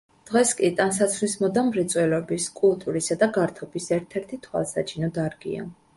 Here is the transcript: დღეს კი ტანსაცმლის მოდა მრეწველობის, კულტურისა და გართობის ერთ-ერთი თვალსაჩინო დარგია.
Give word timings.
დღეს 0.27 0.51
კი 0.61 0.69
ტანსაცმლის 0.79 1.35
მოდა 1.41 1.65
მრეწველობის, 1.67 2.49
კულტურისა 2.61 3.19
და 3.25 3.31
გართობის 3.37 3.91
ერთ-ერთი 3.99 4.41
თვალსაჩინო 4.47 5.13
დარგია. 5.21 5.69